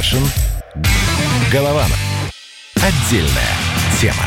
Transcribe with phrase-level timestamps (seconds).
[0.00, 0.22] Кашин.
[1.52, 1.98] Голованов.
[2.76, 3.54] Отдельная
[4.00, 4.24] тема.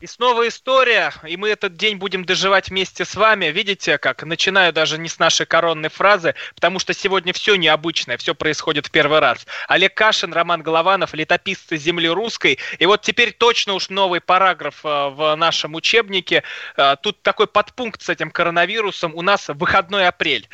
[0.00, 3.46] И снова история, и мы этот день будем доживать вместе с вами.
[3.46, 8.34] Видите, как начинаю даже не с нашей коронной фразы, потому что сегодня все необычное, все
[8.34, 9.46] происходит в первый раз.
[9.68, 12.58] Олег Кашин, Роман Голованов, летописцы земли русской.
[12.80, 16.42] И вот теперь точно уж новый параграф э, в нашем учебнике.
[16.76, 19.14] Э, тут такой подпункт с этим коронавирусом.
[19.14, 20.48] У нас выходной апрель.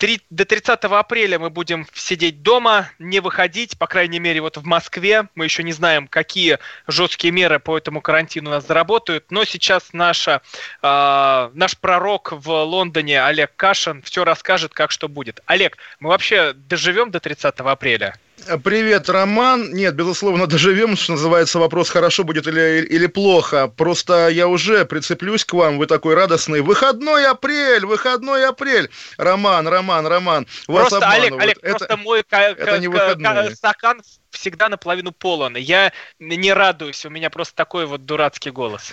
[0.00, 4.64] 3, до 30 апреля мы будем сидеть дома, не выходить, по крайней мере, вот в
[4.64, 5.28] Москве.
[5.34, 6.58] Мы еще не знаем, какие
[6.88, 9.30] жесткие меры по этому карантину у нас заработают.
[9.30, 10.40] Но сейчас наша,
[10.82, 15.40] э, наш пророк в Лондоне Олег Кашин все расскажет, как что будет.
[15.44, 18.16] Олег, мы вообще доживем до 30 апреля?
[18.64, 19.72] Привет, Роман.
[19.72, 23.68] Нет, безусловно, доживем, что называется, вопрос, хорошо будет или, или плохо.
[23.68, 26.60] Просто я уже прицеплюсь к вам, вы такой радостный.
[26.60, 28.90] Выходной апрель, выходной апрель.
[29.16, 31.42] Роман, Роман, Роман, вас Просто, обманывают.
[31.42, 35.56] Олег, Олег, это, просто мой это не стакан всегда наполовину полон.
[35.56, 38.92] Я не радуюсь, у меня просто такой вот дурацкий голос.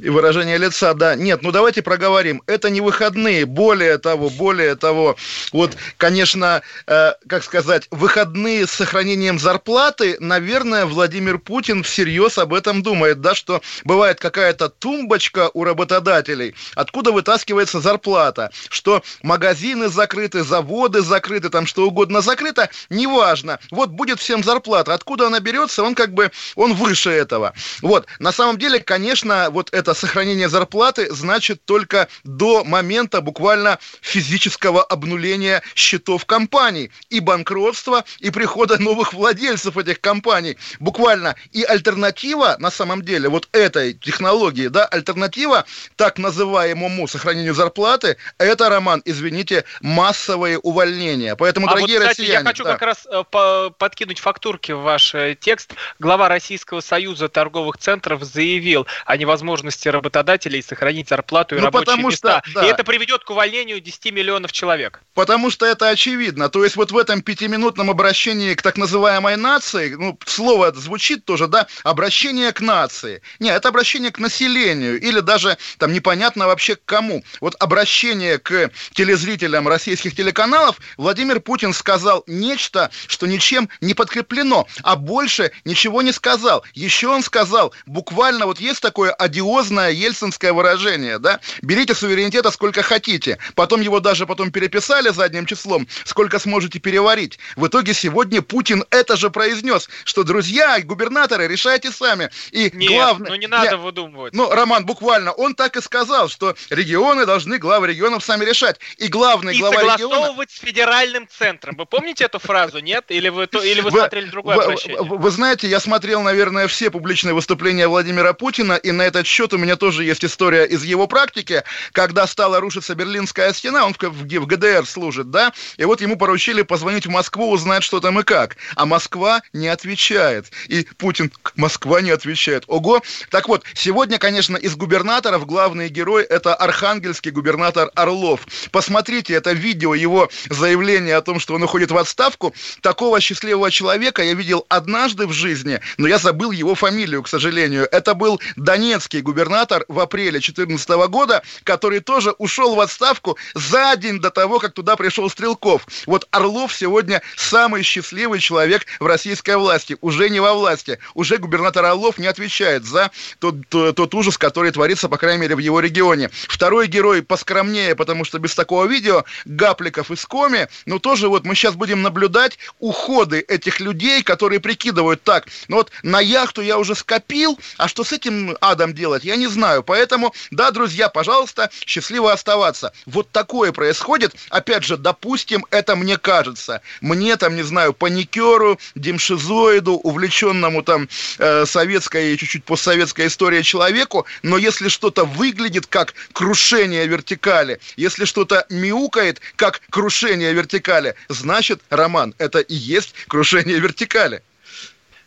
[0.00, 1.14] И выражение лица, да.
[1.14, 2.42] Нет, ну давайте проговорим.
[2.46, 3.46] Это не выходные.
[3.46, 5.16] Более того, более того,
[5.52, 12.82] вот, конечно, э, как сказать, выходные с сохранением зарплаты, наверное, Владимир Путин всерьез об этом
[12.82, 21.02] думает, да, что бывает какая-то тумбочка у работодателей, откуда вытаскивается зарплата, что магазины закрыты, заводы
[21.02, 23.58] закрыты, там что угодно закрыто, неважно.
[23.70, 24.94] Вот будет всем зарплата зарплата.
[24.94, 27.52] Откуда она берется, он как бы, он выше этого.
[27.82, 34.82] Вот, на самом деле, конечно, вот это сохранение зарплаты значит только до момента буквально физического
[34.82, 40.56] обнуления счетов компаний и банкротства, и прихода новых владельцев этих компаний.
[40.80, 41.34] Буквально.
[41.52, 45.64] И альтернатива, на самом деле, вот этой технологии, да, альтернатива
[45.96, 51.36] так называемому сохранению зарплаты, это, Роман, извините, массовые увольнения.
[51.36, 52.44] Поэтому, а дорогие вот, кстати, россияне...
[52.44, 52.72] Я хочу да.
[52.72, 58.22] как раз э, подкинуть фактурки ссылки в ваш э, текст, глава Российского союза торговых центров
[58.22, 62.42] заявил о невозможности работодателей сохранить зарплату и ну, рабочие места.
[62.44, 62.66] Что, да.
[62.66, 65.02] И это приведет к увольнению 10 миллионов человек.
[65.14, 66.48] Потому что это очевидно.
[66.48, 71.46] То есть вот в этом пятиминутном обращении к так называемой нации, ну, слово звучит тоже,
[71.46, 73.22] да, обращение к нации.
[73.38, 77.22] Не, это обращение к населению или даже там непонятно вообще к кому.
[77.40, 84.68] Вот обращение к телезрителям российских телеканалов Владимир Путин сказал нечто, что ничем не подкреплено равно,
[84.82, 86.64] а больше ничего не сказал.
[86.74, 93.38] Еще он сказал, буквально вот есть такое одиозное ельцинское выражение, да, берите суверенитета сколько хотите,
[93.54, 97.38] потом его даже потом переписали задним числом, сколько сможете переварить.
[97.56, 102.30] В итоге сегодня Путин это же произнес, что, друзья, губернаторы, решайте сами.
[102.50, 103.30] И Нет, главное...
[103.30, 104.34] ну не надо я, выдумывать.
[104.34, 108.78] Ну, Роман, буквально, он так и сказал, что регионы должны главы регионов сами решать.
[108.98, 110.34] И главный и глава региона...
[110.48, 111.76] с федеральным центром.
[111.76, 113.04] Вы помните эту фразу, нет?
[113.08, 114.45] Или вы, или вы смотрели другую?
[114.46, 115.02] Другое обращение.
[115.02, 119.52] Вы, вы знаете, я смотрел, наверное, все публичные выступления Владимира Путина, и на этот счет
[119.52, 121.62] у меня тоже есть история из его практики,
[121.92, 126.16] когда стала рушиться Берлинская стена, он в, в, в ГДР служит, да, и вот ему
[126.16, 128.56] поручили позвонить в Москву, узнать, что там и как.
[128.74, 130.46] А Москва не отвечает.
[130.68, 132.64] И Путин, Москва не отвечает.
[132.66, 133.02] Ого!
[133.30, 138.46] Так вот, сегодня, конечно, из губернаторов главный герой это архангельский губернатор Орлов.
[138.70, 142.54] Посмотрите это видео, его заявление о том, что он уходит в отставку.
[142.80, 147.88] Такого счастливого человека я видел однажды в жизни, но я забыл его фамилию, к сожалению.
[147.90, 154.20] Это был донецкий губернатор в апреле 2014 года, который тоже ушел в отставку за день
[154.20, 155.86] до того, как туда пришел Стрелков.
[156.06, 159.96] Вот Орлов сегодня самый счастливый человек в российской власти.
[160.00, 160.98] Уже не во власти.
[161.14, 165.58] Уже губернатор Орлов не отвечает за тот, тот, ужас, который творится, по крайней мере, в
[165.58, 166.30] его регионе.
[166.48, 171.54] Второй герой поскромнее, потому что без такого видео, Гапликов из Коми, но тоже вот мы
[171.54, 176.94] сейчас будем наблюдать уходы этих людей, которые прикидывают так, ну вот на яхту я уже
[176.94, 179.82] скопил, а что с этим адом делать, я не знаю.
[179.82, 182.92] Поэтому, да, друзья, пожалуйста, счастливо оставаться.
[183.06, 184.34] Вот такое происходит.
[184.50, 186.82] Опять же, допустим, это мне кажется.
[187.00, 191.08] Мне там, не знаю, паникеру, демшизоиду, увлеченному там
[191.38, 198.24] э, советской и чуть-чуть постсоветской историей человеку, но если что-то выглядит как крушение вертикали, если
[198.24, 204.42] что-то мяукает как крушение вертикали, значит, Роман, это и есть крушение вертикали вертикали.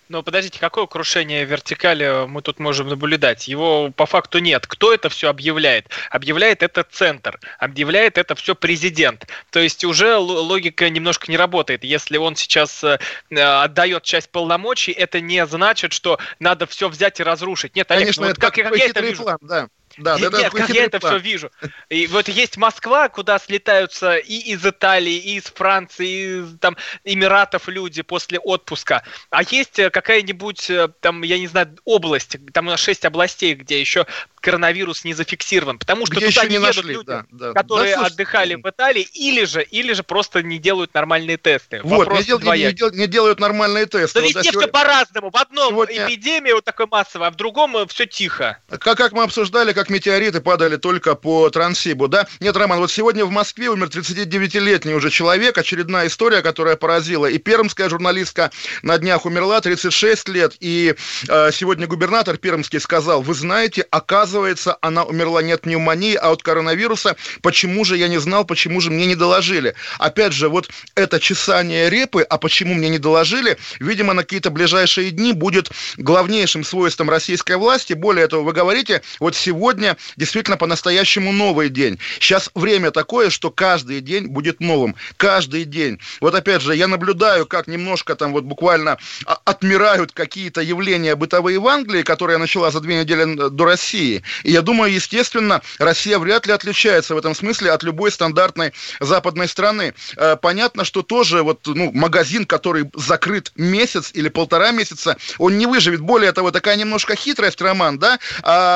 [0.07, 3.47] Но подождите, какое крушение вертикали мы тут можем наблюдать?
[3.47, 4.65] Его по факту нет.
[4.65, 5.87] Кто это все объявляет?
[6.09, 9.27] Объявляет это центр, объявляет это все президент.
[9.51, 11.83] То есть уже логика немножко не работает.
[11.83, 12.97] Если он сейчас э,
[13.29, 17.75] отдает часть полномочий, это не значит, что надо все взять и разрушить.
[17.75, 19.21] Нет, Олег, Конечно, ну, это как, как я это вижу.
[19.21, 19.69] План, да
[19.99, 21.51] Да, Нет, это как я это все вижу.
[21.89, 26.77] И вот есть Москва, куда слетаются и из Италии, и из Франции, и из там
[27.03, 29.03] Эмиратов люди после отпуска.
[29.29, 33.55] А есть э, какая-нибудь, э, там, я не знаю, область, там у нас шесть областей,
[33.55, 34.05] где еще
[34.39, 37.53] коронавирус не зафиксирован, потому что Где туда не, не едут нашли, люди, да, да.
[37.53, 41.81] которые да, отдыхали в Италии, или же, или же просто не делают нормальные тесты.
[41.83, 44.19] Вот, Вопрос не, дел, не, не, дел, не делают нормальные тесты.
[44.19, 44.61] Но вот, везде сегодня...
[44.61, 45.29] все по-разному.
[45.29, 46.07] В одном сегодня...
[46.07, 48.57] эпидемия вот такой массовая, а в другом э, все тихо.
[48.69, 52.27] Как, как мы обсуждали, как метеориты падали только по Транссибу, да?
[52.39, 57.25] Нет, Роман, вот сегодня в Москве умер 39-летний уже человек, очередная история, которая поразила.
[57.25, 58.51] И пермская журналистка
[58.81, 60.95] на днях умерла, 36 лет, и
[61.27, 66.31] э, сегодня губернатор пермский сказал, вы знаете, оказывается, оказывается, она умерла не от пневмонии, а
[66.31, 67.15] от коронавируса.
[67.41, 69.73] Почему же я не знал, почему же мне не доложили?
[69.97, 75.09] Опять же, вот это чесание репы, а почему мне не доложили, видимо, на какие-то ближайшие
[75.09, 77.93] дни будет главнейшим свойством российской власти.
[77.93, 81.97] Более того, вы говорите, вот сегодня действительно по-настоящему новый день.
[82.19, 84.95] Сейчас время такое, что каждый день будет новым.
[85.17, 85.99] Каждый день.
[86.21, 88.99] Вот опять же, я наблюдаю, как немножко там вот буквально
[89.45, 94.18] отмирают какие-то явления бытовые в Англии, которые я начала за две недели до России.
[94.43, 99.47] И я думаю, естественно, Россия вряд ли отличается в этом смысле от любой стандартной западной
[99.47, 99.93] страны.
[100.17, 105.65] Э, понятно, что тоже вот, ну, магазин, который закрыт месяц или полтора месяца, он не
[105.65, 106.01] выживет.
[106.01, 108.17] Более того, такая немножко хитрость, Роман, да?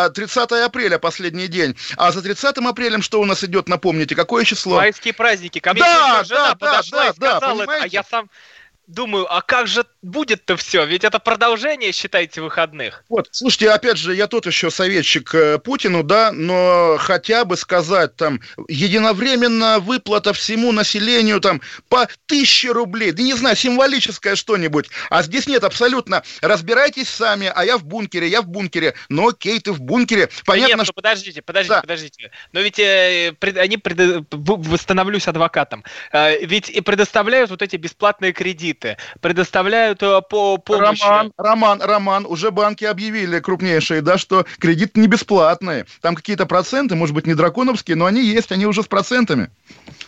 [0.09, 1.75] 30 а апреля последний день.
[1.97, 4.77] А за 30 апрелем что у нас идет, напомните, какое число?
[4.77, 5.59] Майские праздники.
[5.59, 8.29] Ко мне да, жена да, подошла да, и сказала да, а я сам
[8.87, 10.85] думаю, а как же будет-то все?
[10.85, 13.03] Ведь это продолжение, считайте, выходных.
[13.09, 18.15] Вот, слушайте, опять же, я тот еще советчик э, Путину, да, но хотя бы сказать
[18.15, 24.89] там единовременно выплата всему населению там по тысяче рублей, да не знаю, символическое что-нибудь.
[25.09, 26.23] А здесь нет, абсолютно.
[26.41, 28.95] Разбирайтесь сами, а я в бункере, я в бункере.
[29.09, 30.29] Но окей, ты в бункере.
[30.45, 30.93] Понятно, нет, ну, что...
[30.93, 31.81] подождите, подождите, да.
[31.81, 32.31] подождите.
[32.51, 38.33] Но ведь э, пред, они, пред, восстановлюсь адвокатом, э, ведь и предоставляют вот эти бесплатные
[38.33, 41.01] кредиты кредиты, предоставляют э, по помощь.
[41.01, 45.85] Роман, Роман, Роман, уже банки объявили крупнейшие, да, что кредиты не бесплатные.
[46.01, 49.49] Там какие-то проценты, может быть, не драконовские, но они есть, они уже с процентами.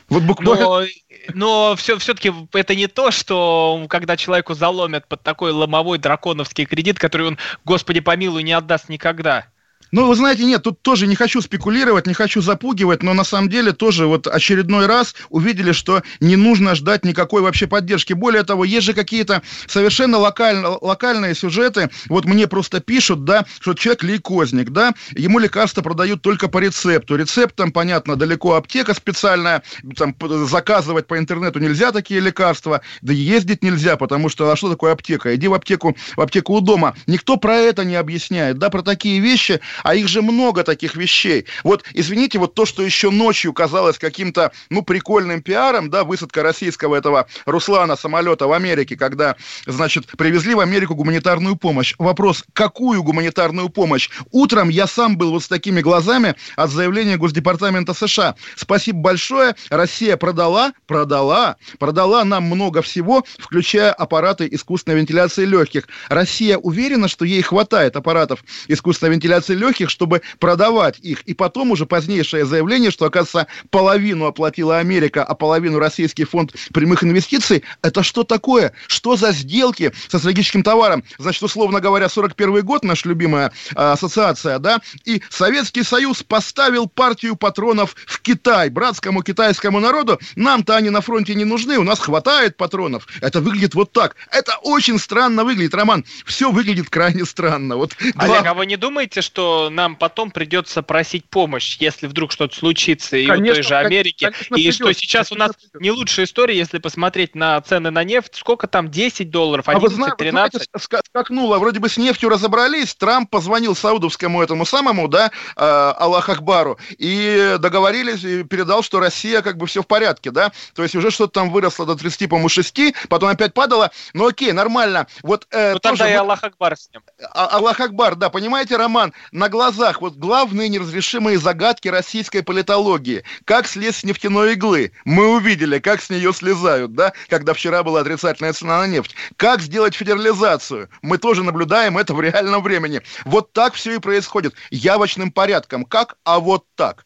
[0.10, 0.66] Вот буквально...
[0.66, 0.86] Но,
[1.34, 7.00] но все, все-таки это не то, что когда человеку заломят под такой ломовой драконовский кредит,
[7.00, 9.48] который он, господи помилуй, не отдаст никогда.
[9.92, 13.50] Ну, вы знаете, нет, тут тоже не хочу спекулировать, не хочу запугивать, но на самом
[13.50, 18.14] деле тоже вот очередной раз увидели, что не нужно ждать никакой вообще поддержки.
[18.14, 21.90] Более того, есть же какие-то совершенно локаль, локальные сюжеты.
[22.08, 27.16] Вот мне просто пишут, да, что человек лейкозник, да, ему лекарства продают только по рецепту.
[27.16, 29.62] Рецепт там, понятно, далеко аптека специальная,
[29.96, 30.16] там
[30.48, 35.36] заказывать по интернету нельзя такие лекарства, да ездить нельзя, потому что, а что такое аптека?
[35.36, 36.96] Иди в аптеку, в аптеку у дома.
[37.08, 41.46] Никто про это не объясняет, да, про такие вещи а их же много таких вещей.
[41.64, 46.96] Вот, извините, вот то, что еще ночью казалось каким-то, ну, прикольным пиаром, да, высадка российского
[46.96, 49.36] этого Руслана самолета в Америке, когда,
[49.66, 51.96] значит, привезли в Америку гуманитарную помощь.
[51.98, 54.10] Вопрос, какую гуманитарную помощь?
[54.32, 58.36] Утром я сам был вот с такими глазами от заявления Госдепартамента США.
[58.56, 65.88] Спасибо большое, Россия продала, продала, продала нам много всего, включая аппараты искусственной вентиляции легких.
[66.10, 71.22] Россия уверена, что ей хватает аппаратов искусственной вентиляции легких, легких, чтобы продавать их.
[71.22, 77.04] И потом уже позднейшее заявление, что, оказывается, половину оплатила Америка, а половину Российский фонд прямых
[77.04, 77.64] инвестиций.
[77.82, 78.74] Это что такое?
[78.88, 81.04] Что за сделки со стратегическим товаром?
[81.18, 87.36] Значит, условно говоря, 41 год, наша любимая э, ассоциация, да, и Советский Союз поставил партию
[87.36, 90.20] патронов в Китай, братскому китайскому народу.
[90.36, 93.08] Нам-то они на фронте не нужны, у нас хватает патронов.
[93.22, 94.16] Это выглядит вот так.
[94.32, 96.06] Это очень странно выглядит, Роман.
[96.26, 97.78] Все выглядит крайне странно.
[97.78, 98.46] Вот, Олег, глав...
[98.46, 103.26] а вы не думаете, что нам потом придется просить помощь, если вдруг что-то случится и
[103.26, 104.32] конечно, в той же Америке.
[104.32, 105.82] Конечно, и придет, что сейчас у нас придет.
[105.82, 108.36] не лучшая история, если посмотреть на цены на нефть.
[108.36, 108.90] Сколько там?
[108.90, 110.54] 10 долларов, 11, а вы знаете, 13?
[110.54, 111.58] Вы знаете, скакнуло.
[111.58, 112.96] Вроде бы с нефтью разобрались.
[112.96, 119.42] Трамп позвонил саудовскому этому самому, да, э, Аллах Акбару, и договорились, и передал, что Россия
[119.42, 120.52] как бы все в порядке, да.
[120.74, 123.92] То есть уже что-то там выросло до 30, по-моему, 6, потом опять падало.
[124.14, 125.08] Ну окей, нормально.
[125.24, 127.02] Вот, э, ну тогда тоже, и Аллах Акбар с ним.
[127.34, 133.24] А, Аллах Акбар, да, понимаете, Роман, на глазах вот главные неразрешимые загадки российской политологии.
[133.46, 134.92] Как слезть с нефтяной иглы?
[135.04, 139.16] Мы увидели, как с нее слезают, да, когда вчера была отрицательная цена на нефть.
[139.38, 140.90] Как сделать федерализацию?
[141.02, 143.02] Мы тоже наблюдаем это в реальном времени.
[143.26, 144.56] Вот так все и происходит.
[144.72, 145.86] Явочным порядком.
[145.86, 146.18] Как?
[146.24, 147.06] А вот так.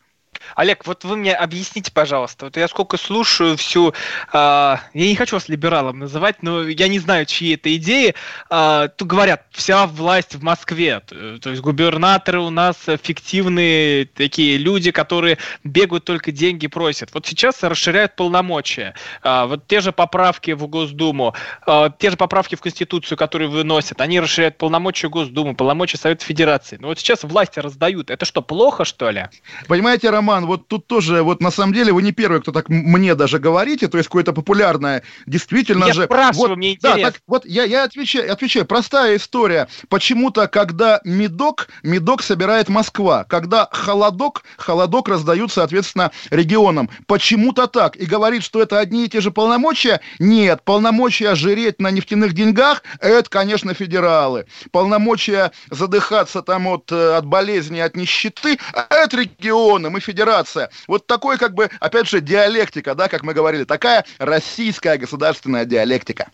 [0.55, 3.93] Олег, вот вы мне объясните, пожалуйста, вот я сколько слушаю всю, э,
[4.33, 8.15] я не хочу вас либералом называть, но я не знаю, чьи это идеи,
[8.49, 14.91] э, тут говорят, вся власть в Москве, то есть губернаторы у нас фиктивные такие люди,
[14.91, 17.09] которые бегают только деньги просят.
[17.13, 18.93] Вот сейчас расширяют полномочия,
[19.23, 21.35] э, вот те же поправки в Госдуму,
[21.67, 26.77] э, те же поправки в Конституцию, которые выносят, они расширяют полномочия Госдумы, полномочия Совета Федерации.
[26.79, 29.25] Но вот сейчас власти раздают, это что, плохо, что ли?
[29.67, 33.15] Понимаете, Роман, вот тут тоже, вот на самом деле вы не первый, кто так мне
[33.15, 36.03] даже говорите, то есть какое-то популярное, действительно я же...
[36.03, 37.01] спрашиваю, вот, мне интересно.
[37.01, 39.67] Да, так вот я, я отвечаю, отвечаю, простая история.
[39.89, 46.89] Почему-то, когда медок, медок собирает Москва, когда холодок, холодок раздают, соответственно, регионам.
[47.07, 47.95] Почему-то так.
[47.95, 50.01] И говорит, что это одни и те же полномочия?
[50.19, 54.45] Нет, полномочия жиреть на нефтяных деньгах, это, конечно, федералы.
[54.71, 60.69] Полномочия задыхаться там от, э, от болезни, от нищеты, это регионы, мы федерация.
[60.87, 66.29] Вот такой, как бы, опять же, диалектика, да, как мы говорили, такая российская государственная диалектика.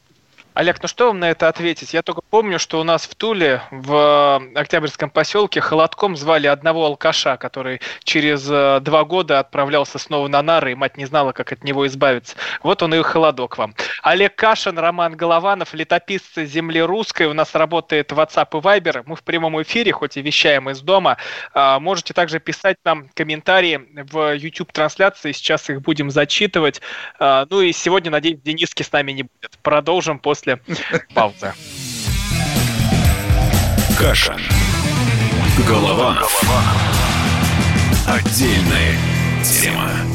[0.55, 1.93] Олег, ну что вам на это ответить?
[1.93, 7.35] Я только помню, что у нас в Туле, в Октябрьском поселке, холодком звали одного алкаша,
[7.35, 11.65] который через э, два года отправлялся снова на нары, и мать не знала, как от
[11.65, 12.37] него избавиться.
[12.63, 13.75] Вот он и холодок вам.
[14.01, 17.27] Олег Кашин, Роман Голованов, летописцы земли русской.
[17.27, 19.03] У нас работает WhatsApp и Viber.
[19.05, 21.17] Мы в прямом эфире, хоть и вещаем из дома.
[21.53, 25.33] А, можете также писать нам комментарии в YouTube-трансляции.
[25.33, 26.79] Сейчас их будем зачитывать.
[27.19, 29.57] А, ну и сегодня, надеюсь, Дениски с нами не будет.
[29.61, 30.59] Продолжим после после
[31.13, 31.53] паузы.
[33.97, 34.37] Каша.
[35.67, 36.17] Голова.
[38.07, 38.95] Отдельная
[39.43, 40.14] тема.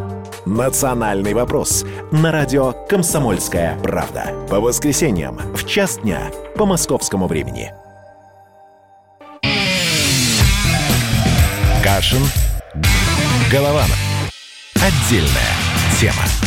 [0.45, 4.33] «Национальный вопрос» на радио «Комсомольская правда».
[4.49, 7.71] По воскресеньям в час дня по московскому времени.
[11.83, 12.21] Кашин.
[13.51, 13.97] Голованов.
[14.75, 15.55] Отдельная
[15.99, 16.40] тема.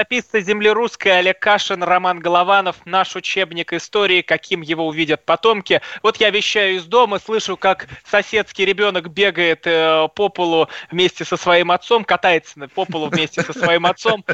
[0.00, 5.82] Летописцы земли русской Олег Кашин, Роман Голованов, наш учебник истории, каким его увидят потомки.
[6.02, 11.36] Вот я вещаю из дома, слышу, как соседский ребенок бегает э, по полу вместе со
[11.36, 14.24] своим отцом, катается по полу вместе со своим отцом.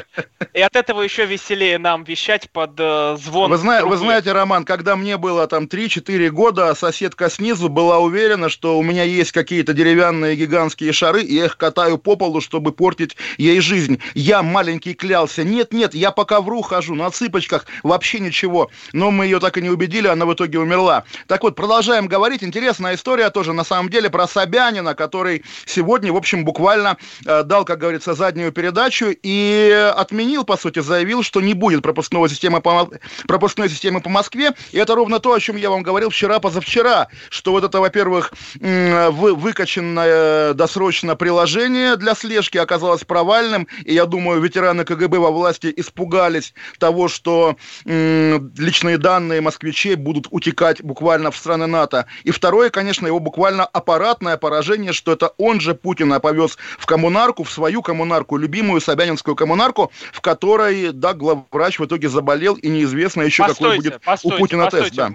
[0.53, 3.51] И от этого еще веселее нам вещать под э, звон.
[3.51, 8.47] Вы, зна- вы знаете, Роман, когда мне было там 3-4 года, соседка снизу была уверена,
[8.47, 12.71] что у меня есть какие-то деревянные гигантские шары, и я их катаю по полу, чтобы
[12.71, 14.01] портить ей жизнь.
[14.13, 18.69] Я маленький клялся, нет, нет, я по ковру хожу, на цыпочках, вообще ничего.
[18.93, 21.03] Но мы ее так и не убедили, она в итоге умерла.
[21.27, 22.43] Так вот, продолжаем говорить.
[22.43, 27.65] Интересная история тоже, на самом деле, про Собянина, который сегодня, в общем, буквально э, дал,
[27.65, 32.89] как говорится, заднюю передачу и отменил, по сути, заявил, что не будет пропускного системы по,
[33.27, 34.51] пропускной системы по Москве.
[34.71, 39.35] И это ровно то, о чем я вам говорил вчера-позавчера, что вот это, во-первых, вы,
[39.35, 46.53] выкачанное досрочно приложение для слежки оказалось провальным, и я думаю, ветераны КГБ во власти испугались
[46.79, 52.05] того, что личные данные москвичей будут утекать буквально в страны НАТО.
[52.23, 57.43] И второе, конечно, его буквально аппаратное поражение, что это он же Путина повез в коммунарку,
[57.43, 63.21] в свою коммунарку, любимую Собянинскую коммунарку, в которой, да, главврач в итоге заболел, и неизвестно
[63.21, 64.89] еще, постойте, какой будет постойте, у Путина постойте.
[64.89, 64.97] тест.
[64.97, 65.13] Да.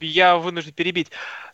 [0.00, 1.08] Я вынужден перебить.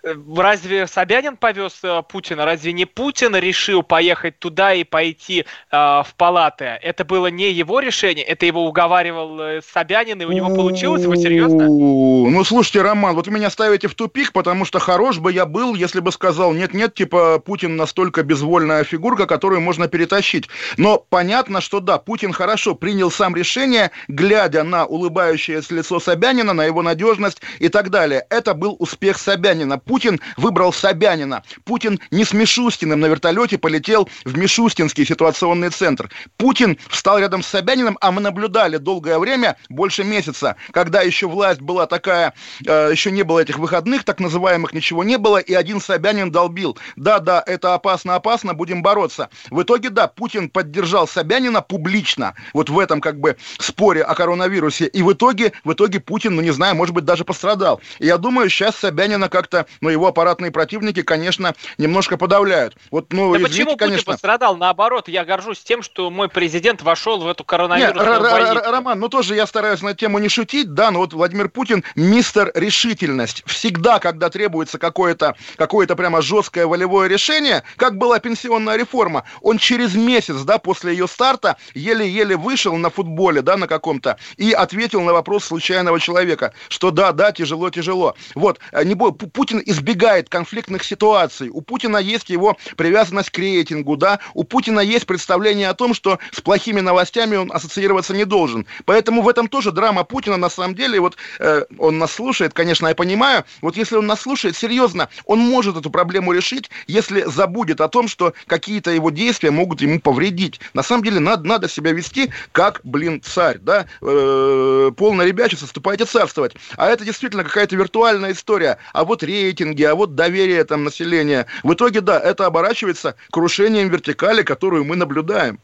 [0.07, 2.45] Э, разве Собянин повез э, Путина?
[2.45, 6.65] Разве не Путин решил поехать туда и пойти э, в палаты?
[6.65, 11.05] Это было не его решение, это его уговаривал э, Собянин, и у него получилось?
[11.05, 11.67] Вы серьезно?
[11.67, 15.75] Ну, слушайте, Роман, вот вы меня ставите в тупик, потому что хорош бы я был,
[15.75, 20.49] если бы сказал, нет-нет, типа, Путин настолько безвольная фигурка, которую можно перетащить.
[20.77, 26.65] Но понятно, что да, Путин хорошо принял сам решение, глядя на улыбающееся лицо Собянина, на
[26.65, 28.25] его надежность и так далее.
[28.37, 29.79] Это был успех Собянина.
[29.79, 31.43] Путин выбрал Собянина.
[31.65, 36.11] Путин не с Мишустиным на вертолете полетел в Мишустинский ситуационный центр.
[36.37, 41.63] Путин встал рядом с Собяниным, а мы наблюдали долгое время, больше месяца, когда еще власть
[41.63, 42.35] была такая,
[42.67, 46.77] э, еще не было этих выходных, так называемых, ничего не было, и один Собянин долбил.
[46.97, 49.31] Да, да, это опасно, опасно, будем бороться.
[49.51, 54.89] В итоге, да, Путин поддержал Собянина публично, вот в этом как бы споре о коронавирусе,
[54.89, 57.81] и в итоге, в итоге Путин, ну не знаю, может быть, даже пострадал.
[57.99, 62.77] И я думаю, сейчас Собянина как-то, ну, его аппаратные противники, конечно, немножко подавляют.
[62.91, 63.99] Вот, ну, да извините, почему конечно...
[63.99, 64.57] Путин пострадал?
[64.57, 68.71] Наоборот, я горжусь тем, что мой президент вошел в эту коронавирусную Нет, больницу.
[68.71, 72.51] Роман, ну тоже я стараюсь на тему не шутить, да, но вот Владимир Путин мистер
[72.55, 73.43] решительность.
[73.47, 79.95] Всегда, когда требуется какое-то какое прямо жесткое волевое решение, как была пенсионная реформа, он через
[79.95, 85.13] месяц, да, после ее старта еле-еле вышел на футболе, да, на каком-то, и ответил на
[85.13, 88.16] вопрос случайного человека, что да, да, тяжело, тяжело.
[88.35, 91.51] Вот, э, не бой, Путин избегает конфликтных ситуаций.
[91.53, 96.19] У Путина есть его привязанность к рейтингу, да, у Путина есть представление о том, что
[96.33, 98.67] с плохими новостями он ассоциироваться не должен.
[98.85, 102.89] Поэтому в этом тоже драма Путина на самом деле, вот э, он нас слушает, конечно,
[102.89, 107.81] я понимаю, вот если он нас слушает, серьезно, он может эту проблему решить, если забудет
[107.81, 110.61] о том, что какие-то его действия могут ему повредить.
[110.75, 116.05] На самом деле надо, надо себя вести как, блин, царь, да, э, полно ребячество, ступайте
[116.05, 116.55] царствовать.
[116.77, 117.75] А это действительно какая-то
[118.07, 118.79] виртуальная история.
[118.93, 121.47] А вот рейтинги, а вот доверие там населения.
[121.63, 125.59] В итоге, да, это оборачивается крушением вертикали, которую мы наблюдаем.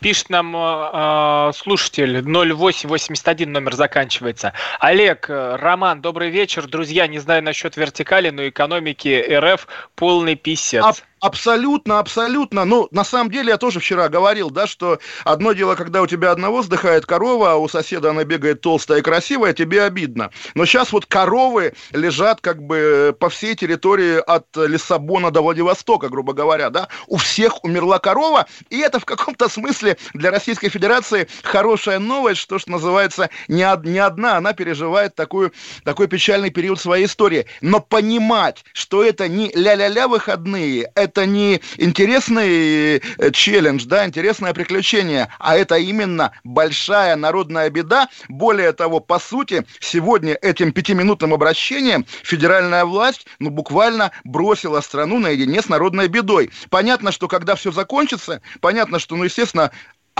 [0.00, 4.54] Пишет нам э, слушатель 0881 номер заканчивается.
[4.78, 6.66] Олег, э, Роман, добрый вечер.
[6.66, 11.04] Друзья, не знаю насчет вертикали, но экономики РФ полный писец.
[11.20, 12.64] Абсолютно, абсолютно.
[12.64, 16.30] Ну, на самом деле, я тоже вчера говорил, да, что одно дело, когда у тебя
[16.30, 20.30] одного вздыхает корова, а у соседа она бегает толстая и красивая, тебе обидно.
[20.54, 26.32] Но сейчас вот коровы лежат как бы по всей территории от Лиссабона до Владивостока, грубо
[26.32, 26.88] говоря, да.
[27.06, 32.58] У всех умерла корова, и это в каком-то смысле для Российской Федерации хорошая новость, что,
[32.58, 35.52] что называется, не, од- не одна она переживает такую,
[35.84, 37.44] такой печальный период своей истории.
[37.60, 44.54] Но понимать, что это не ля-ля-ля выходные, это это не интересный э, челлендж, да, интересное
[44.54, 48.08] приключение, а это именно большая народная беда.
[48.28, 55.62] Более того, по сути, сегодня этим пятиминутным обращением федеральная власть, ну, буквально бросила страну наедине
[55.62, 56.50] с народной бедой.
[56.70, 59.72] Понятно, что когда все закончится, понятно, что, ну, естественно,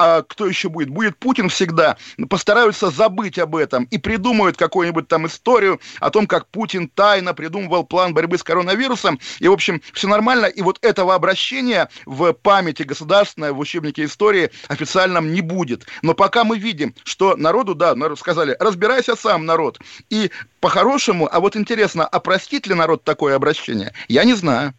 [0.02, 0.88] а кто еще будет?
[0.88, 1.98] Будет Путин всегда.
[2.30, 7.84] Постараются забыть об этом и придумают какую-нибудь там историю о том, как Путин тайно придумывал
[7.84, 9.20] план борьбы с коронавирусом.
[9.40, 10.46] И, в общем, все нормально.
[10.46, 15.86] И вот этого обращения в памяти государственной, в учебнике истории официальном не будет.
[16.00, 19.80] Но пока мы видим, что народу, да, сказали, разбирайся сам, народ.
[20.08, 23.92] И по-хорошему, а вот интересно, а простит ли народ такое обращение?
[24.08, 24.72] Я не знаю.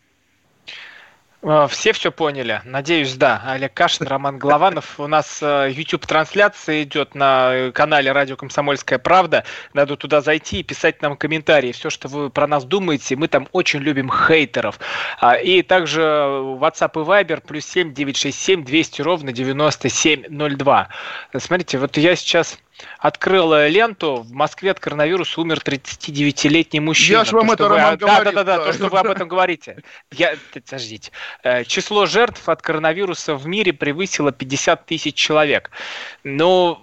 [1.44, 2.62] Э, все все поняли?
[2.66, 3.42] Надеюсь, да.
[3.46, 5.00] Олег Кашин, Роман Голованов.
[5.00, 9.44] У нас э, YouTube-трансляция идет на канале Радио Комсомольская Правда.
[9.74, 11.72] Надо туда зайти и писать нам комментарии.
[11.72, 13.16] Все, что вы про нас думаете.
[13.16, 14.80] Мы там очень любим хейтеров.
[15.20, 20.90] А, и также WhatsApp и Viber плюс 7 967 200 ровно 9702.
[21.38, 22.60] Смотрите, вот я сейчас
[23.00, 27.18] открыл ленту, в Москве от коронавируса умер 39-летний мужчина.
[27.20, 28.08] Я же вам это, Роман, вы...
[28.08, 29.84] Да, да, да, да, то, что вы об этом говорите.
[30.12, 30.36] Я...
[30.54, 31.12] Подождите.
[31.44, 35.72] Э, число жертв от коронавируса в мире превысило 50 тысяч человек.
[36.24, 36.82] Но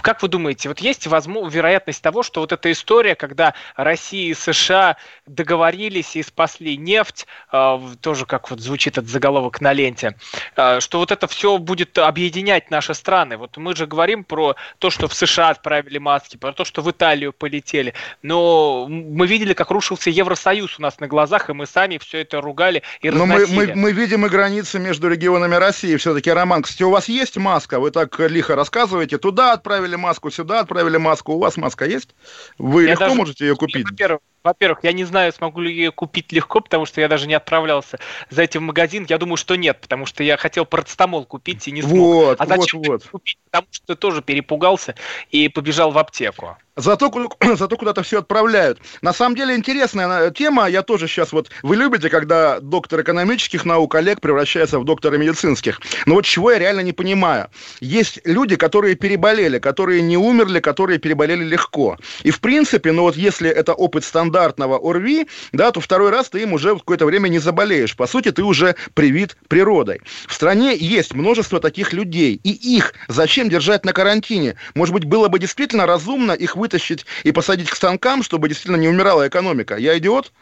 [0.00, 4.34] как вы думаете, вот есть возможно, вероятность того, что вот эта история, когда Россия и
[4.34, 10.16] США договорились и спасли нефть, э, тоже как вот звучит этот заголовок на ленте,
[10.56, 13.36] э, что вот это все будет объединять наши страны.
[13.36, 16.90] Вот мы же говорим про то, что в США отправили маски, про то, что в
[16.90, 17.94] Италию полетели.
[18.22, 22.40] Но мы видели, как рушился Евросоюз у нас на глазах, и мы сами все это
[22.40, 25.96] ругали и Но мы, мы, мы видим и границы между регионами России.
[25.96, 27.80] Все-таки, Роман, кстати, у вас есть маска?
[27.80, 29.18] Вы так лихо рассказываете.
[29.18, 31.32] Туда отправили маску, сюда отправили маску.
[31.32, 32.10] У вас маска есть?
[32.58, 33.16] Вы Я легко даже...
[33.16, 33.88] можете ее купить?
[33.88, 37.34] Во-первых, во-первых, я не знаю, смогу ли ее купить легко, потому что я даже не
[37.34, 37.98] отправлялся
[38.30, 39.06] за этим в магазин.
[39.08, 41.98] Я думаю, что нет, потому что я хотел парацетамол купить и не смог.
[41.98, 43.10] Вот, а зачем вот, вот.
[43.10, 43.38] купить?
[43.50, 44.94] Потому что тоже перепугался
[45.30, 46.56] и побежал в аптеку.
[46.76, 47.10] Зато,
[47.56, 48.80] зато куда-то все отправляют.
[49.02, 50.68] На самом деле интересная тема.
[50.68, 51.50] Я тоже сейчас вот...
[51.62, 55.80] Вы любите, когда доктор экономических наук Олег превращается в доктора медицинских.
[56.06, 57.48] Но вот чего я реально не понимаю.
[57.80, 61.98] Есть люди, которые переболели, которые не умерли, которые переболели легко.
[62.22, 66.42] И в принципе, ну вот если это опыт стандартного ОРВИ, да, то второй раз ты
[66.42, 67.96] им уже какое-то время не заболеешь.
[67.96, 70.00] По сути, ты уже привит природой.
[70.28, 72.40] В стране есть множество таких людей.
[72.44, 74.54] И их зачем держать на карантине?
[74.74, 78.88] Может быть, было бы действительно разумно их вытащить и посадить к станкам, чтобы действительно не
[78.88, 79.76] умирала экономика.
[79.76, 80.32] Я идиот?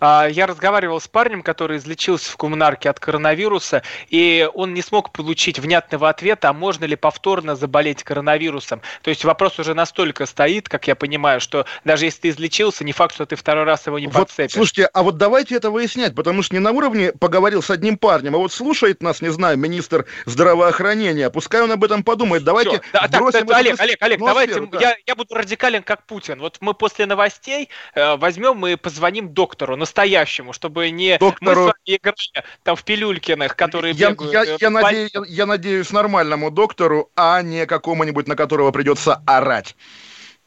[0.00, 5.12] А, я разговаривал с парнем, который излечился в коммунарке от коронавируса, и он не смог
[5.12, 8.80] получить внятного ответа, а можно ли повторно заболеть коронавирусом.
[9.02, 12.92] То есть вопрос уже настолько стоит, как я понимаю, что даже если ты излечился, не
[12.92, 14.54] факт, что ты второй раз его не вот, подцепишь.
[14.54, 18.34] Слушайте, а вот давайте это выяснять, потому что не на уровне поговорил с одним парнем,
[18.34, 22.44] а вот слушает нас, не знаю, министр здравоохранения, пускай он об этом подумает.
[22.44, 22.80] Давайте.
[22.92, 24.80] Да, так, бросим да, Олег, Олег, Олег, давайте, да.
[24.80, 26.40] я, я буду радикален, как Путин.
[26.40, 31.66] Вот мы после новостей э, возьмем и позвоним доктору, настоящему, чтобы не мы Доктору- с
[31.66, 34.32] вами играли там в Пилюлькиных, которые Я, бегают.
[34.32, 39.20] я- э, я надеюсь, я, я надеюсь нормальному доктору, а не какому-нибудь, на которого придется
[39.26, 39.76] орать.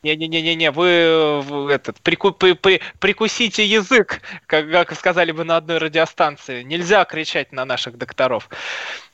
[0.04, 5.58] Не-не-не-не, вы, э, в- этот, прику- при- при- прикусите язык, как, как сказали бы на
[5.58, 6.64] одной радиостанции.
[6.64, 8.50] Нельзя кричать на наших докторов.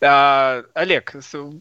[0.02, 1.14] А, Олег,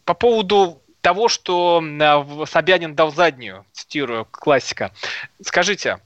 [0.04, 4.92] по поводу того, что а, Собянин дал заднюю, цитирую классика.
[5.42, 5.98] Скажите,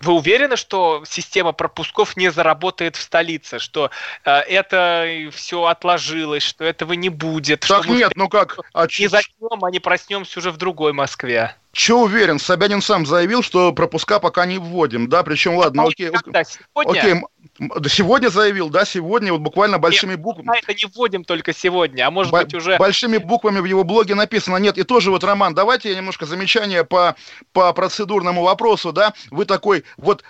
[0.00, 3.90] вы уверены, что система пропусков не заработает в столице, что
[4.24, 8.86] э, это все отложилось, что этого не будет, Так что мы нет, ну как, а
[8.98, 11.54] не заснем, а не проснемся уже в другой Москве?
[11.78, 12.38] Чё уверен?
[12.38, 16.42] Собянин сам заявил, что пропуска пока не вводим, да, причем, ладно, окей, Когда?
[16.44, 17.00] Сегодня?
[17.00, 17.14] окей,
[17.58, 20.50] да сегодня заявил, да, сегодня, вот буквально большими буквами.
[20.50, 22.76] А это не вводим только сегодня, а может Бо- быть уже...
[22.78, 24.56] Большими буквами в его блоге написано.
[24.56, 27.14] Нет, и тоже вот, Роман, давайте я немножко замечание по,
[27.52, 29.14] по процедурному вопросу, да.
[29.30, 30.24] Вы такой, вот,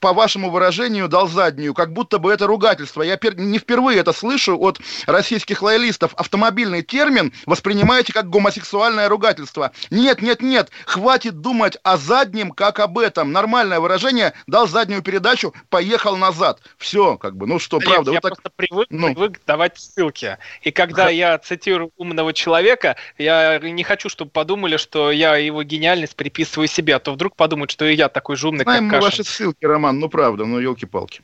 [0.00, 3.02] по вашему выражению, дал заднюю, как будто бы это ругательство.
[3.02, 6.14] Я пер- не впервые это слышу от российских лоялистов.
[6.14, 9.72] Автомобильный термин воспринимаете как гомосексуальное ругательство.
[9.90, 13.32] Нет, нет, нет, хватит думать о заднем, как об этом.
[13.32, 16.60] Нормальное выражение, дал заднюю передачу, поехал назад.
[16.76, 18.32] Все, как бы, ну что, правда, я вы так...
[18.34, 19.14] просто привык, ну.
[19.14, 20.38] привык давать ссылки.
[20.62, 26.16] И когда я цитирую умного человека, я не хочу, чтобы подумали, что я его гениальность
[26.16, 29.02] приписываю себе, а то вдруг подумают, что и я такой же умный, Знаем мы как
[29.02, 29.32] ваши Кашин.
[29.32, 31.22] ссылки, Роман, ну правда, ну елки-палки.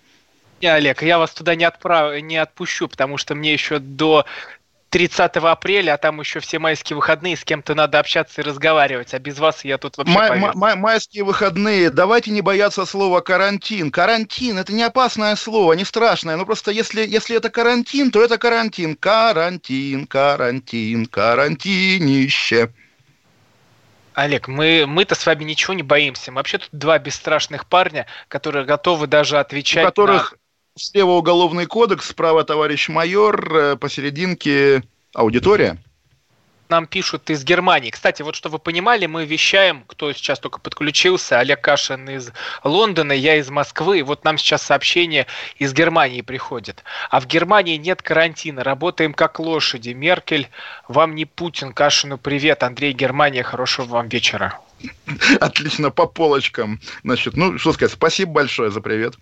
[0.60, 2.20] Не, Олег, я вас туда не, отправ...
[2.20, 4.24] не отпущу, потому что мне еще до
[4.94, 9.18] 30 апреля, а там еще все майские выходные, с кем-то надо общаться и разговаривать, а
[9.18, 10.56] без вас я тут вообще Май- поверьте.
[10.56, 11.90] ма- ма- майские выходные.
[11.90, 13.90] Давайте не бояться слова карантин.
[13.90, 16.36] Карантин это не опасное слово, не страшное.
[16.36, 18.94] Ну просто если, если это карантин, то это карантин.
[18.94, 22.72] Карантин, карантин, карантинище.
[24.14, 26.30] Олег, мы, мы-то с вами ничего не боимся.
[26.30, 30.34] Мы вообще тут два бесстрашных парня, которые готовы даже У отвечать которых
[30.76, 35.78] слева уголовный кодекс, справа товарищ майор, э, посерединке аудитория.
[36.74, 36.80] На...
[36.80, 37.90] Нам пишут из Германии.
[37.90, 42.32] Кстати, вот что вы понимали, мы вещаем, кто сейчас только подключился, Олег Кашин из
[42.64, 44.02] Лондона, я из Москвы.
[44.02, 46.82] Вот нам сейчас сообщение из Германии приходит.
[47.10, 49.90] А в Германии нет карантина, работаем как лошади.
[49.90, 50.48] Меркель,
[50.88, 52.64] вам не Путин, Кашину привет.
[52.64, 54.58] Андрей, Германия, хорошего вам вечера.
[55.40, 56.80] Отлично, по полочкам.
[57.04, 59.14] Значит, ну, что сказать, спасибо большое за привет.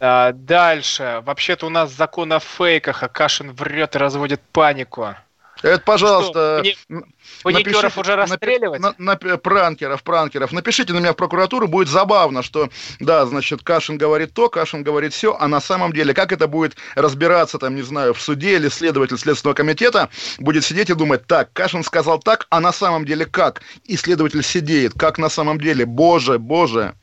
[0.00, 1.22] А, дальше.
[1.26, 5.14] Вообще-то у нас закон о фейках, а Кашин врет и разводит панику.
[5.62, 7.02] Это, пожалуйста, Что,
[7.42, 8.80] Паникеров напишите- уже расстреливать?
[8.80, 10.52] на- на- пранкеров, пранкеров.
[10.52, 12.68] Напишите на меня в прокуратуру, будет забавно, что,
[13.00, 16.76] да, значит, Кашин говорит то, Кашин говорит все, а на самом деле, как это будет
[16.94, 21.52] разбираться, там, не знаю, в суде или следователь Следственного комитета будет сидеть и думать, так,
[21.52, 23.62] Кашин сказал так, а на самом деле как?
[23.84, 26.94] И следователь сидеет, как на самом деле, боже, боже.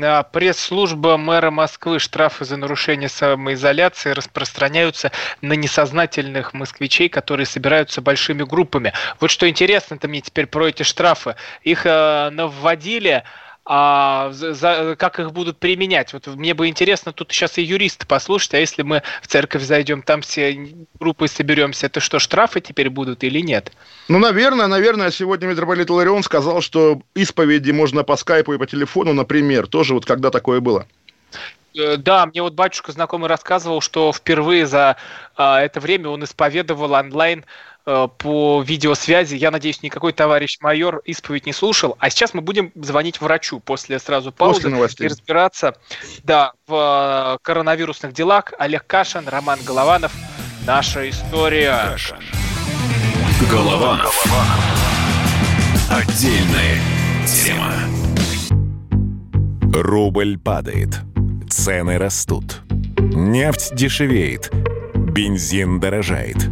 [0.00, 1.98] А, Пресс-служба мэра Москвы.
[1.98, 8.92] Штрафы за нарушение самоизоляции распространяются на несознательных москвичей, которые собираются большими группами.
[9.20, 11.36] Вот что интересно-то мне теперь про эти штрафы.
[11.62, 13.24] Их э, навводили,
[13.64, 16.12] а за- как их будут применять?
[16.12, 20.02] Вот мне бы интересно тут сейчас и юристы послушать, а если мы в церковь зайдем,
[20.02, 23.72] там все группы соберемся, это что, штрафы теперь будут или нет?
[24.08, 29.12] Ну, наверное, наверное, сегодня митрополит Иларион сказал, что исповеди можно по скайпу и по телефону,
[29.12, 30.86] например, тоже вот когда такое было.
[31.74, 34.96] Э, Да, мне вот батюшка знакомый рассказывал, что впервые за
[35.36, 37.44] а, это время он исповедовал онлайн
[37.84, 39.34] по видеосвязи.
[39.34, 41.96] Я надеюсь, никакой товарищ майор исповедь не слушал.
[41.98, 45.06] А сейчас мы будем звонить врачу после сразу паузы После новостей.
[45.06, 45.74] и разбираться
[46.22, 48.52] да, в э, коронавирусных делах.
[48.58, 50.12] Олег Кашин, Роман Голованов.
[50.66, 51.96] Наша история.
[53.50, 54.24] Голованов.
[55.90, 56.78] Отдельная
[57.26, 57.72] тема.
[59.74, 61.00] Рубль падает.
[61.50, 62.62] Цены растут.
[62.98, 64.50] Нефть дешевеет.
[64.94, 66.51] Бензин дорожает.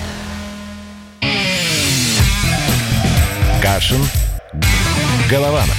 [3.73, 4.01] Кашин.
[5.29, 5.77] Голованов.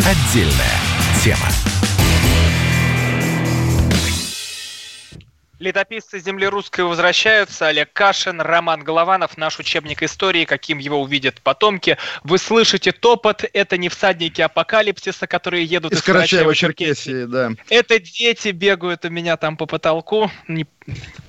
[0.00, 0.76] Отдельная
[1.24, 1.48] тема.
[5.58, 7.68] Летописцы земли русской возвращаются.
[7.68, 11.96] Олег Кашин, Роман Голованов, наш учебник истории, каким его увидят потомки.
[12.22, 13.44] Вы слышите топот.
[13.54, 17.24] Это не всадники апокалипсиса, которые едут из, из Карачаева-Черкесии.
[17.24, 17.52] Да.
[17.70, 20.30] Это дети бегают у меня там по потолку.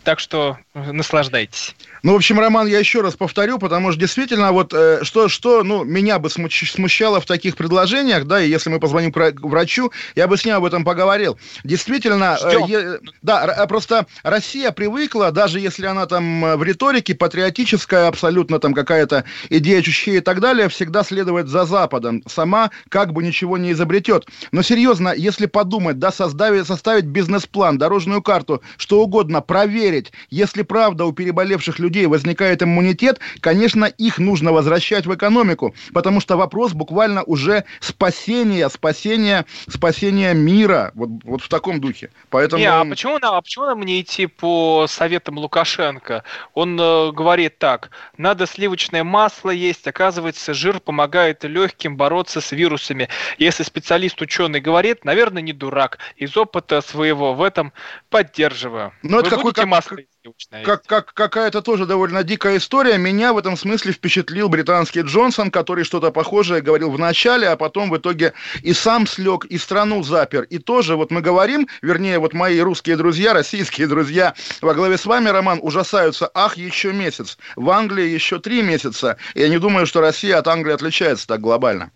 [0.03, 1.75] Так что наслаждайтесь.
[2.03, 5.63] Ну, в общем, Роман, я еще раз повторю, потому что действительно, вот э, что, что
[5.63, 10.27] ну, меня бы смущало в таких предложениях, да, и если мы позвоним к врачу, я
[10.27, 11.37] бы с ним об этом поговорил.
[11.65, 18.07] Действительно, э, е, да, просто Россия привыкла, даже если она там э, в риторике патриотическая,
[18.07, 22.23] абсолютно там какая-то идея чущей и так далее, всегда следовать за Западом.
[22.27, 24.27] Сама как бы ничего не изобретет.
[24.53, 31.05] Но серьезно, если подумать, да, составить, составить бизнес-план, дорожную карту, что угодно, проверить, если правда
[31.05, 37.23] у переболевших людей возникает иммунитет, конечно, их нужно возвращать в экономику, потому что вопрос буквально
[37.23, 42.11] уже спасения, спасения, спасения мира, вот, вот в таком духе.
[42.29, 42.59] Поэтому...
[42.59, 46.23] Не, а почему нам, а почему нам не идти по советам Лукашенко?
[46.53, 53.09] Он э, говорит так, надо сливочное масло есть, оказывается, жир помогает легким бороться с вирусами.
[53.37, 55.99] Если специалист ученый говорит, наверное, не дурак.
[56.17, 57.71] Из опыта своего в этом
[58.09, 58.91] поддерживаю.
[59.03, 59.97] Но это какой, как, масло
[60.63, 62.97] как, как, какая-то тоже довольно дикая история.
[62.97, 67.89] Меня в этом смысле впечатлил британский Джонсон, который что-то похожее говорил в начале, а потом
[67.89, 70.43] в итоге и сам слег, и страну запер.
[70.43, 75.05] И тоже вот мы говорим, вернее, вот мои русские друзья, российские друзья во главе с
[75.05, 76.29] вами, Роман, ужасаются.
[76.33, 77.37] Ах, еще месяц.
[77.55, 79.17] В Англии еще три месяца.
[79.35, 81.91] Я не думаю, что Россия от Англии отличается так глобально.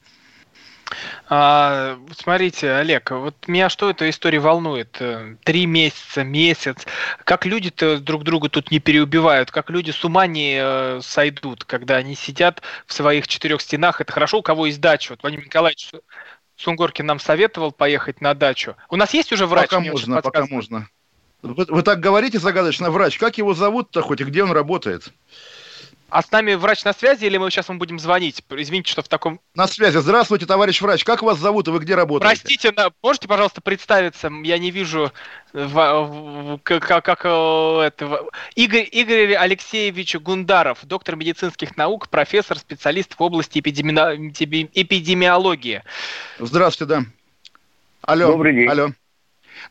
[1.29, 4.97] А, смотрите, Олег, вот меня что эта история волнует?
[4.99, 6.85] Э, три месяца, месяц.
[7.23, 11.97] Как люди-то друг друга тут не переубивают, как люди с ума не э, сойдут, когда
[11.97, 14.01] они сидят в своих четырех стенах.
[14.01, 15.11] Это хорошо, у кого есть дача.
[15.11, 15.89] Вот Владимир Николаевич
[16.57, 18.75] Сунгоркин нам советовал поехать на дачу.
[18.89, 19.69] У нас есть уже врач?
[19.69, 20.87] Пока можно, пока можно.
[21.41, 23.17] Вы, вы так говорите загадочно, врач.
[23.17, 25.11] Как его зовут-то хоть и где он работает?
[26.11, 28.43] А с нами врач на связи или мы сейчас вам будем звонить?
[28.49, 29.39] Извините, что в таком...
[29.55, 29.97] На связи.
[29.97, 31.05] Здравствуйте, товарищ врач.
[31.05, 32.41] Как вас зовут и вы где работаете?
[32.41, 34.29] Простите, можете, пожалуйста, представиться?
[34.43, 35.13] Я не вижу,
[35.53, 38.25] как, как это...
[38.55, 43.93] Игорь, Игорь Алексеевич Гундаров, доктор медицинских наук, профессор, специалист в области эпидеми...
[44.73, 45.81] эпидемиологии.
[46.39, 47.03] Здравствуйте, да.
[48.01, 48.27] Алло.
[48.27, 48.67] Добрый день.
[48.67, 48.89] Алло.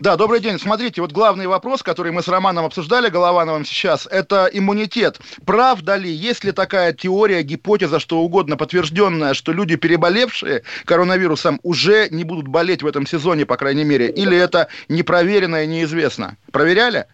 [0.00, 0.58] Да, добрый день.
[0.58, 5.18] Смотрите, вот главный вопрос, который мы с Романом обсуждали, Головановым сейчас, это иммунитет.
[5.44, 12.08] Правда ли, есть ли такая теория, гипотеза, что угодно подтвержденная, что люди, переболевшие коронавирусом, уже
[12.10, 14.08] не будут болеть в этом сезоне, по крайней мере?
[14.08, 16.38] Или это непроверено и неизвестно?
[16.50, 17.04] Проверяли?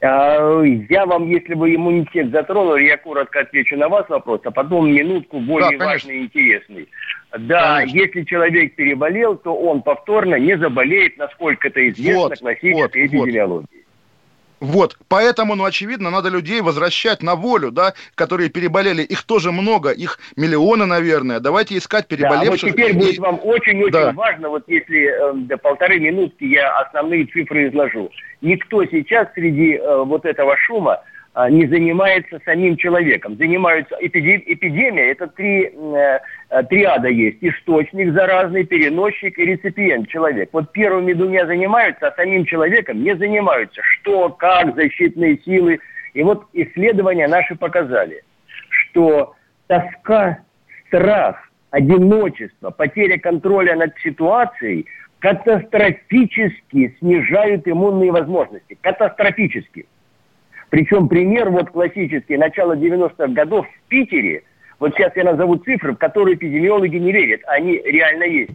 [0.00, 4.92] А, я вам, если бы иммунитет затронул, я коротко отвечу на вас вопрос, а потом
[4.92, 6.88] минутку более да, важный и интересный.
[7.38, 7.98] Да, конечно.
[7.98, 13.66] если человек переболел, то он повторно не заболеет, насколько это известно вот, классической вот, эпидемиологии.
[13.66, 13.84] Вот.
[14.60, 19.02] Вот, поэтому, ну, очевидно, надо людей возвращать на волю, да, которые переболели.
[19.02, 21.38] Их тоже много, их миллионы, наверное.
[21.40, 22.62] Давайте искать переболевших.
[22.62, 24.12] Да, вот теперь будет вам очень-очень да.
[24.12, 28.10] важно, вот если э, до полторы минутки я основные цифры изложу.
[28.40, 31.00] Никто сейчас среди э, вот этого шума
[31.34, 33.36] а, не занимается самим человеком.
[33.36, 36.18] Занимаются эпидемия, это три э, э,
[36.62, 37.38] триада есть.
[37.40, 40.50] Источник заразный, переносчик и реципиент, человек.
[40.52, 43.80] Вот первыми двумя занимаются, а самим человеком не занимаются.
[43.82, 45.80] Что, как, защитные силы.
[46.12, 48.22] И вот исследования наши показали,
[48.68, 49.34] что
[49.66, 50.38] тоска,
[50.86, 54.86] страх, одиночество, потеря контроля над ситуацией
[55.18, 58.78] катастрофически снижают иммунные возможности.
[58.80, 59.86] Катастрофически.
[60.70, 64.42] Причем пример вот классический, начало 90-х годов в Питере,
[64.78, 68.52] вот сейчас я назову цифры, в которые эпидемиологи не верят, они реально есть.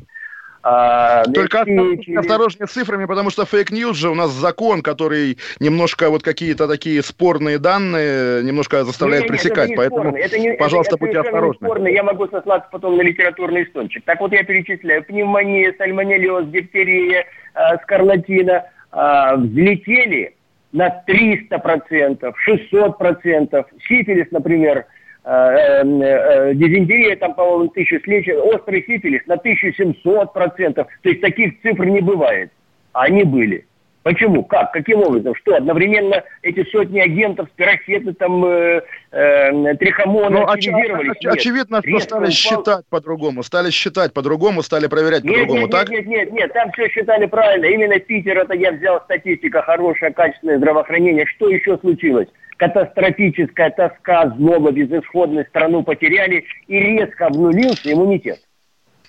[0.61, 2.17] А, Только через...
[2.17, 6.67] осторожнее с цифрами, потому что fake news же у нас закон, который немножко вот какие-то
[6.67, 9.69] такие спорные данные немножко заставляет не, пресекать.
[9.69, 11.65] Это не Поэтому, это не, пожалуйста, это, будьте осторожны.
[11.65, 11.87] Спорно.
[11.87, 14.03] Я могу сослаться потом на литературный источник.
[14.03, 15.03] Так вот я перечисляю.
[15.05, 20.35] Пневмония, сальмонеллез, дифтерия, э, скарлатина э, взлетели
[20.73, 23.65] на 300%, 600%.
[23.87, 24.83] Сифилис, например, э,
[25.25, 30.73] дизентерия там, по-моему, тысячу с лечим, острый сифилис на 1700%.
[30.73, 32.51] То есть таких цифр не бывает.
[32.93, 33.65] А они были.
[34.03, 34.43] Почему?
[34.43, 34.71] Как?
[34.71, 35.35] Каким образом?
[35.35, 41.11] Что, одновременно эти сотни агентов, спирохеты, там, э, э, трихомоны ну, активизировались?
[41.11, 42.31] Оч- оч- очевидно, что стали упал...
[42.31, 43.43] считать по-другому.
[43.43, 45.89] Стали считать по-другому, стали проверять нет, по-другому, нет, так?
[45.89, 47.65] Нет, нет, нет, нет, там все считали правильно.
[47.65, 51.25] Именно Питер, это я взял статистика, хорошее, качественное здравоохранение.
[51.25, 52.29] Что еще случилось?
[52.59, 58.39] Катастрофическая тоска, злоба, безысходность, страну потеряли, и резко обнулился иммунитет.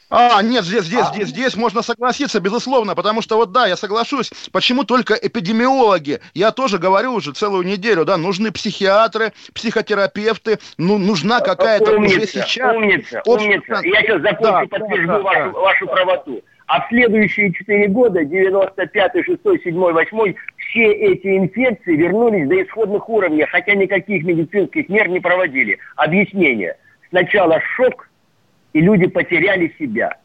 [0.08, 1.14] А, нет, здесь, здесь, а...
[1.14, 6.20] здесь, здесь можно согласиться, безусловно, потому что вот да, я соглашусь, почему только эпидемиологи?
[6.32, 12.26] Я тоже говорю уже целую неделю, да, нужны психиатры, психотерапевты, ну, нужна какая-то умница, уже
[12.26, 12.76] сейчас...
[12.76, 13.76] Умница, общество...
[13.76, 13.80] умница.
[13.84, 15.58] Я сейчас закончу, да, подтвержу да, вашу, да.
[15.58, 16.42] вашу правоту.
[16.70, 20.34] А в следующие четыре года, 95 6 7 8
[20.70, 25.78] все эти инфекции вернулись до исходных уровней, хотя никаких медицинских мер не проводили.
[25.96, 26.76] Объяснение.
[27.08, 28.08] Сначала шок,
[28.72, 30.16] и люди потеряли себя.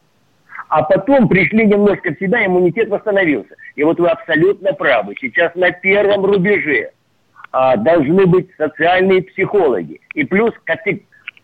[0.68, 3.54] А потом пришли немножко в себя, иммунитет восстановился.
[3.74, 5.14] И вот вы абсолютно правы.
[5.20, 6.90] Сейчас на первом рубеже
[7.52, 10.00] а, должны быть социальные психологи.
[10.14, 10.52] И плюс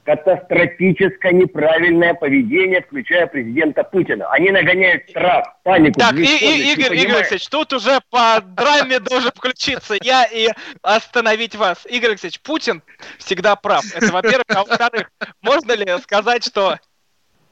[0.04, 4.26] катастрофическое неправильное поведение, включая президента Путина.
[4.30, 6.00] Они нагоняют страх, панику.
[6.00, 10.48] Так, и, и, Игорь Игорь Алексеевич, тут уже по драме должен включиться я и
[10.82, 11.86] остановить вас.
[11.86, 12.82] Игорь Алексеевич, Путин
[13.18, 13.84] всегда прав.
[13.94, 14.44] Это, во-первых.
[14.48, 15.10] А во-вторых,
[15.40, 16.78] можно ли сказать, что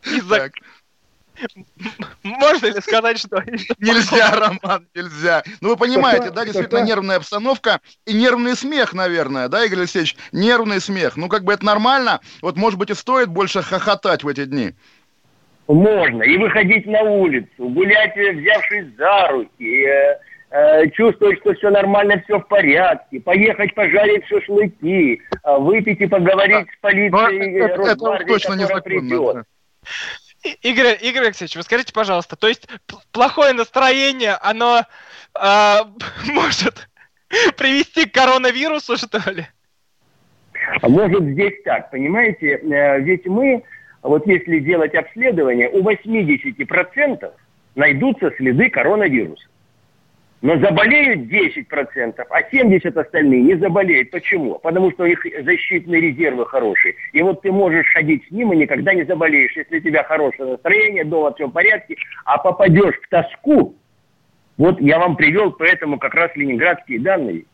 [0.04, 0.50] из-за...
[2.22, 3.42] Можно ли сказать, что...
[3.78, 5.42] Нельзя, Роман, нельзя.
[5.60, 10.16] Ну, вы понимаете, да, действительно нервная обстановка и нервный смех, наверное, да, Игорь Алексеевич?
[10.32, 11.16] Нервный смех.
[11.16, 12.20] Ну, как бы это нормально.
[12.42, 14.74] Вот, может быть, и стоит больше хохотать в эти дни.
[15.72, 16.22] Можно.
[16.24, 20.18] И выходить на улицу, гулять, э, взявшись за руки, э,
[20.50, 26.72] э, чувствовать, что все нормально, все в порядке, поехать пожарить шашлыки, выпить и поговорить а,
[26.76, 28.80] с полицией, это, это, это точно незаконно.
[28.82, 29.46] Придет.
[30.62, 32.68] Игорь, Игорь Алексеевич, вы скажите, пожалуйста, то есть
[33.12, 35.76] плохое настроение, оно э,
[36.32, 36.88] может
[37.56, 39.46] привести к коронавирусу, что ли?
[40.82, 43.62] Может здесь так, понимаете, э, ведь мы,
[44.02, 47.32] вот если делать обследование, у 80%
[47.74, 49.46] найдутся следы коронавируса.
[50.42, 54.10] Но заболеют 10%, а 70% остальные не заболеют.
[54.10, 54.58] Почему?
[54.58, 56.94] Потому что у них защитные резервы хорошие.
[57.12, 60.52] И вот ты можешь ходить с ним и никогда не заболеешь, если у тебя хорошее
[60.52, 63.76] настроение, дома все в порядке, а попадешь в тоску,
[64.56, 67.44] вот я вам привел поэтому как раз ленинградские данные.